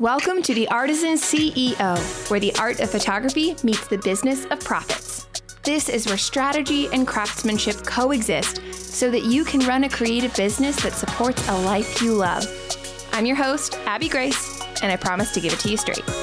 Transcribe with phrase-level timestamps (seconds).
[0.00, 5.26] Welcome to the Artisan CEO, where the art of photography meets the business of profits.
[5.62, 10.82] This is where strategy and craftsmanship coexist so that you can run a creative business
[10.84, 12.46] that supports a life you love.
[13.12, 16.19] I'm your host, Abby Grace, and I promise to give it to you straight.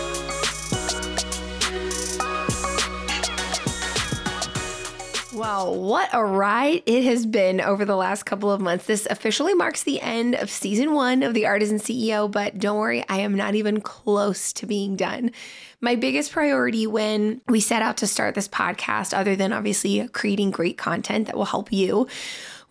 [5.37, 8.87] Wow, what a ride it has been over the last couple of months.
[8.87, 13.05] This officially marks the end of season one of The Artisan CEO, but don't worry,
[13.07, 15.29] I am not even close to being done.
[15.79, 20.49] My biggest priority when we set out to start this podcast, other than obviously creating
[20.49, 22.07] great content that will help you,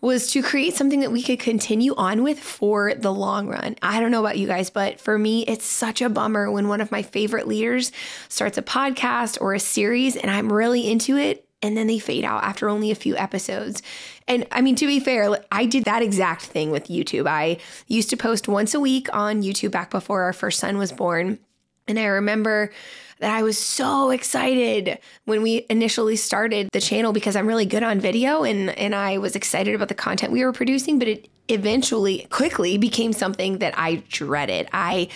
[0.01, 3.77] was to create something that we could continue on with for the long run.
[3.81, 6.81] I don't know about you guys, but for me, it's such a bummer when one
[6.81, 7.93] of my favorite leaders
[8.27, 12.23] starts a podcast or a series and I'm really into it and then they fade
[12.23, 13.81] out after only a few episodes.
[14.27, 17.27] And I mean, to be fair, I did that exact thing with YouTube.
[17.27, 17.57] I
[17.87, 21.39] used to post once a week on YouTube back before our first son was born.
[21.87, 22.71] And I remember
[23.19, 27.81] that I was so excited when we initially started the channel because I'm really good
[27.81, 31.29] on video and and I was excited about the content we were producing, but it
[31.47, 34.67] eventually quickly became something that I dreaded.
[34.71, 35.07] I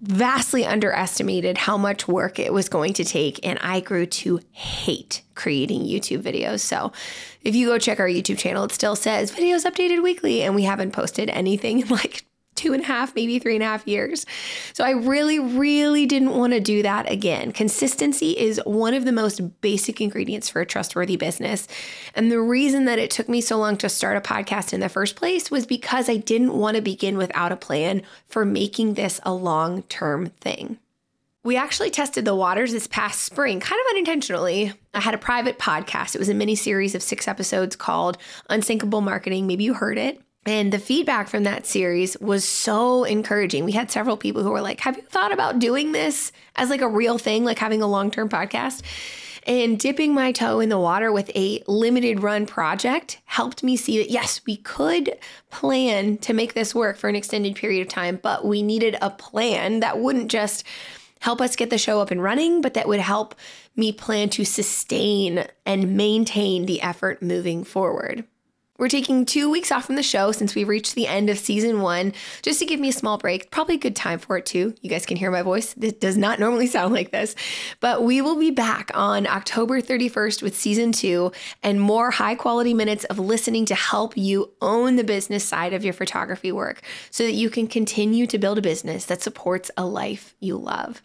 [0.00, 5.22] vastly underestimated how much work it was going to take, and I grew to hate
[5.34, 6.60] creating YouTube videos.
[6.60, 6.92] So,
[7.42, 10.64] if you go check our YouTube channel, it still says videos updated weekly, and we
[10.64, 12.24] haven't posted anything in like
[12.58, 14.26] two and a half, maybe three and a half years.
[14.72, 17.52] So I really, really didn't want to do that again.
[17.52, 21.68] Consistency is one of the most basic ingredients for a trustworthy business.
[22.14, 24.88] And the reason that it took me so long to start a podcast in the
[24.88, 29.20] first place was because I didn't want to begin without a plan for making this
[29.22, 30.78] a long term thing.
[31.44, 34.72] We actually tested the waters this past spring, kind of unintentionally.
[34.92, 36.14] I had a private podcast.
[36.14, 38.18] It was a mini series of six episodes called
[38.50, 39.46] Unsinkable Marketing.
[39.46, 40.20] Maybe you heard it.
[40.48, 43.66] And the feedback from that series was so encouraging.
[43.66, 46.80] We had several people who were like, Have you thought about doing this as like
[46.80, 48.80] a real thing, like having a long term podcast?
[49.46, 53.98] And dipping my toe in the water with a limited run project helped me see
[53.98, 55.18] that yes, we could
[55.50, 59.10] plan to make this work for an extended period of time, but we needed a
[59.10, 60.64] plan that wouldn't just
[61.20, 63.34] help us get the show up and running, but that would help
[63.76, 68.24] me plan to sustain and maintain the effort moving forward.
[68.78, 71.80] We're taking two weeks off from the show since we reached the end of season
[71.80, 72.12] one,
[72.42, 73.50] just to give me a small break.
[73.50, 74.72] Probably a good time for it too.
[74.80, 75.74] You guys can hear my voice.
[75.80, 77.34] It does not normally sound like this,
[77.80, 82.72] but we will be back on October 31st with season two and more high quality
[82.72, 86.80] minutes of listening to help you own the business side of your photography work
[87.10, 91.02] so that you can continue to build a business that supports a life you love.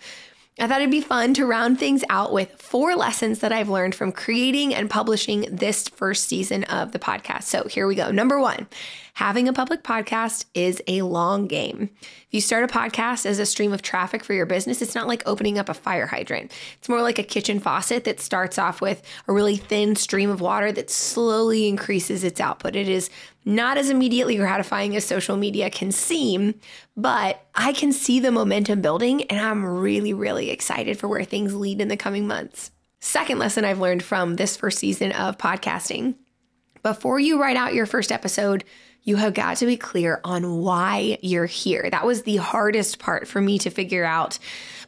[0.59, 3.96] I thought it'd be fun to round things out with four lessons that I've learned
[3.96, 7.44] from creating and publishing this first season of the podcast.
[7.44, 8.12] So here we go.
[8.12, 8.68] Number one,
[9.16, 11.90] having a public podcast is a long game.
[12.02, 15.08] If you start a podcast as a stream of traffic for your business, it's not
[15.08, 16.52] like opening up a fire hydrant.
[16.78, 20.40] It's more like a kitchen faucet that starts off with a really thin stream of
[20.40, 22.75] water that slowly increases its output.
[22.75, 23.09] It is
[23.46, 26.56] not as immediately gratifying as social media can seem,
[26.96, 31.54] but I can see the momentum building and I'm really, really excited for where things
[31.54, 32.72] lead in the coming months.
[33.00, 36.16] Second lesson I've learned from this first season of podcasting
[36.84, 38.64] before you write out your first episode,
[39.03, 41.90] you have got to be clear on why you're here.
[41.90, 44.40] That was the hardest part for me to figure out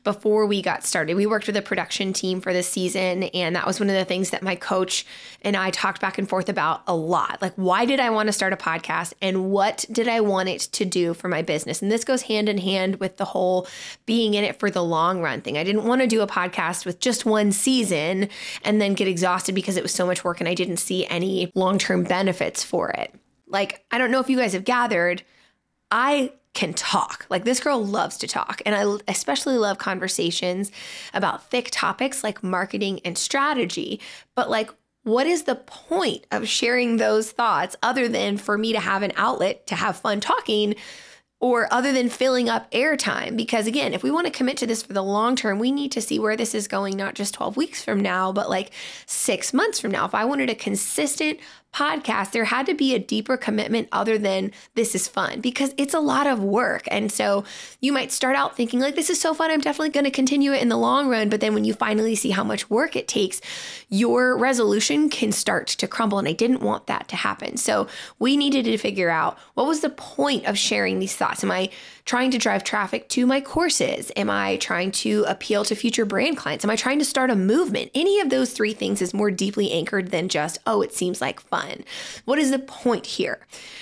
[0.06, 1.16] before we got started.
[1.16, 4.06] We worked with a production team for this season, and that was one of the
[4.06, 5.06] things that my coach
[5.42, 7.42] and I talked back and forth about a lot.
[7.42, 10.62] Like, why did I want to start a podcast, and what did I want it
[10.62, 11.82] to do for my business?
[11.82, 13.68] And this goes hand in hand with the whole
[14.06, 15.58] being in it for the long run thing.
[15.58, 18.30] I didn't want to do a podcast with just one season
[18.64, 21.52] and then get exhausted because it was so much work and I didn't see any
[21.56, 23.14] long term benefits for it.
[23.56, 25.24] Like, I don't know if you guys have gathered,
[25.90, 27.26] I can talk.
[27.30, 28.62] Like this girl loves to talk.
[28.66, 30.74] And I especially love conversations
[31.14, 34.02] about thick topics like marketing and strategy.
[34.36, 34.72] But like,
[35.04, 39.14] what is the point of sharing those thoughts other than for me to have an
[39.16, 40.76] outlet to have fun talking?
[41.40, 44.82] Or other than filling up airtime, because again, if we want to commit to this
[44.82, 47.56] for the long term, we need to see where this is going, not just 12
[47.56, 48.72] weeks from now, but like
[49.06, 50.06] six months from now.
[50.06, 51.40] If I wanted a consistent
[51.76, 55.94] podcast, there had to be a deeper commitment other than this is fun because it's
[55.94, 56.88] a lot of work.
[56.90, 57.44] And so
[57.82, 59.52] you might start out thinking, like, this is so fun.
[59.52, 61.28] I'm definitely going to continue it in the long run.
[61.28, 63.42] But then when you finally see how much work it takes,
[63.90, 66.18] your resolution can start to crumble.
[66.18, 67.58] And I didn't want that to happen.
[67.58, 67.88] So
[68.20, 71.44] we needed to figure out what was the point of sharing these thoughts?
[71.44, 71.70] Am I
[72.06, 74.12] trying to drive traffic to my courses?
[74.16, 76.64] Am I trying to appeal to future brand clients?
[76.64, 77.90] Am I trying to start a movement?
[77.96, 81.40] Any of those three things is more deeply anchored than just, oh, it seems like
[81.40, 81.84] fun?
[82.26, 83.40] What is the point here?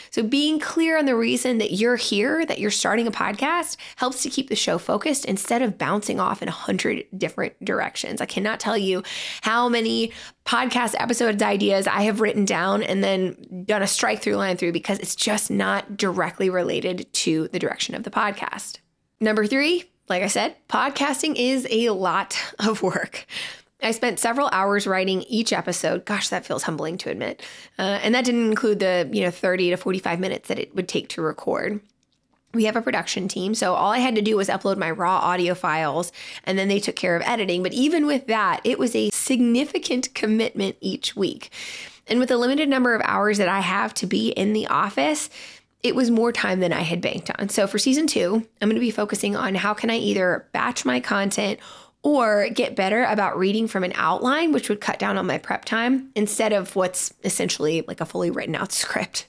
[0.10, 4.22] So, being clear on the reason that you're here, that you're starting a podcast, helps
[4.22, 8.22] to keep the show focused instead of bouncing off in a hundred different directions.
[8.22, 9.02] I cannot tell you
[9.42, 10.12] how many
[10.46, 14.74] podcast episode ideas I have written down and then done a strike through line through
[14.74, 18.78] because it's just not directly related to the direction of the podcast.
[19.20, 23.26] Number three, like I said, podcasting is a lot of work.
[23.82, 26.06] I spent several hours writing each episode.
[26.06, 27.42] Gosh, that feels humbling to admit.
[27.78, 30.88] Uh, and that didn't include the, you know, 30 to 45 minutes that it would
[30.88, 31.82] take to record.
[32.54, 35.18] We have a production team, so all I had to do was upload my raw
[35.18, 36.12] audio files
[36.44, 37.64] and then they took care of editing.
[37.64, 41.50] But even with that, it was a significant commitment each week.
[42.08, 45.30] And with the limited number of hours that I have to be in the office,
[45.84, 47.50] it was more time than I had banked on.
[47.50, 50.86] So for season two, I'm going to be focusing on how can I either batch
[50.86, 51.60] my content
[52.04, 55.66] or get better about reading from an outline, which would cut down on my prep
[55.66, 59.28] time instead of what's essentially like a fully written out script.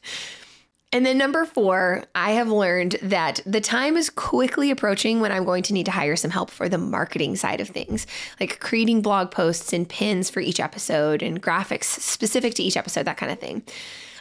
[0.93, 5.45] And then number four, I have learned that the time is quickly approaching when I'm
[5.45, 8.07] going to need to hire some help for the marketing side of things,
[8.39, 13.07] like creating blog posts and pins for each episode and graphics specific to each episode,
[13.07, 13.65] that kind of thing.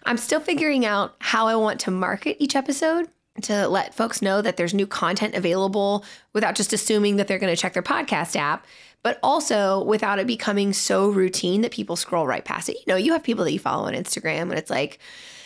[0.05, 3.07] I'm still figuring out how I want to market each episode
[3.43, 7.53] to let folks know that there's new content available without just assuming that they're going
[7.53, 8.65] to check their podcast app,
[9.01, 12.75] but also without it becoming so routine that people scroll right past it.
[12.75, 14.99] You know, you have people that you follow on Instagram and it's like,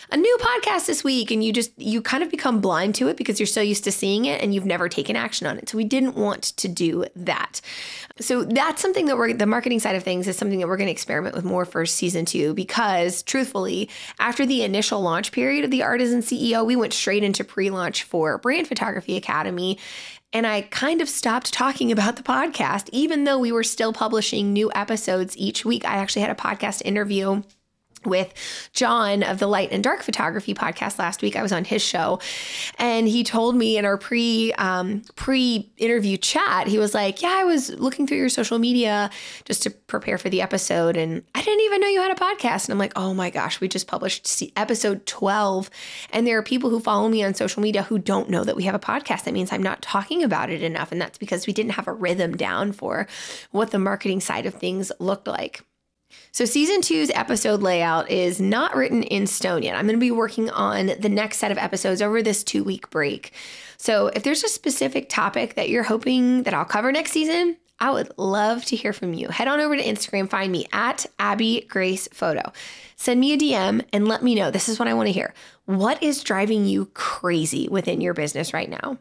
[0.09, 3.18] a new podcast this week and you just you kind of become blind to it
[3.18, 5.69] because you're so used to seeing it and you've never taken action on it.
[5.69, 7.59] So we didn't want to do that.
[8.19, 10.88] So that's something that we're the marketing side of things is something that we're going
[10.88, 13.89] to experiment with more for season 2 because truthfully,
[14.19, 18.38] after the initial launch period of the Artisan CEO, we went straight into pre-launch for
[18.38, 19.77] Brand Photography Academy
[20.33, 24.51] and I kind of stopped talking about the podcast, even though we were still publishing
[24.51, 25.86] new episodes each week.
[25.86, 27.44] I actually had a podcast interview
[28.05, 28.33] with
[28.73, 31.35] John of the Light and Dark Photography podcast last week.
[31.35, 32.19] I was on his show,
[32.77, 37.33] and he told me in our pre um, pre interview chat, he was like, "Yeah,
[37.35, 39.09] I was looking through your social media
[39.45, 42.65] just to prepare for the episode, and I didn't even know you had a podcast."
[42.65, 45.69] And I'm like, "Oh my gosh, we just published episode 12,
[46.11, 48.63] and there are people who follow me on social media who don't know that we
[48.63, 49.23] have a podcast.
[49.23, 51.94] That means I'm not talking about it enough, and that's because we didn't have a
[51.94, 53.07] rhythm down for
[53.51, 55.63] what the marketing side of things looked like."
[56.31, 59.75] So, season two's episode layout is not written in stone yet.
[59.75, 62.89] I'm going to be working on the next set of episodes over this two week
[62.89, 63.33] break.
[63.77, 67.91] So, if there's a specific topic that you're hoping that I'll cover next season, I
[67.91, 69.29] would love to hear from you.
[69.29, 72.51] Head on over to Instagram, find me at Abby Grace Photo.
[72.95, 74.50] Send me a DM and let me know.
[74.50, 75.33] This is what I want to hear.
[75.65, 78.97] What is driving you crazy within your business right now?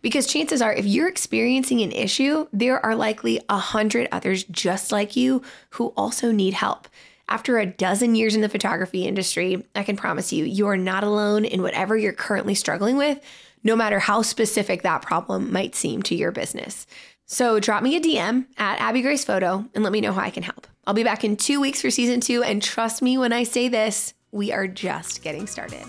[0.00, 4.92] Because chances are, if you're experiencing an issue, there are likely a hundred others just
[4.92, 6.86] like you who also need help.
[7.28, 11.04] After a dozen years in the photography industry, I can promise you, you are not
[11.04, 13.20] alone in whatever you're currently struggling with,
[13.62, 16.86] no matter how specific that problem might seem to your business.
[17.32, 20.30] So drop me a DM at Abby Grace Photo and let me know how I
[20.30, 20.66] can help.
[20.84, 23.68] I'll be back in two weeks for season two, and trust me when I say
[23.68, 25.84] this, we are just getting started.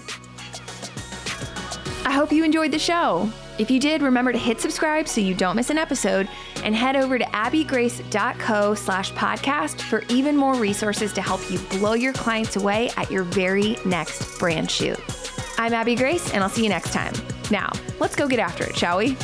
[2.05, 3.27] I hope you enjoyed the show.
[3.57, 6.29] If you did, remember to hit subscribe so you don't miss an episode
[6.63, 11.93] and head over to abbygrace.co slash podcast for even more resources to help you blow
[11.93, 14.99] your clients away at your very next brand shoot.
[15.57, 17.15] I'm Abby Grace, and I'll see you next time.
[17.49, 19.17] Now, let's go get after it, shall we?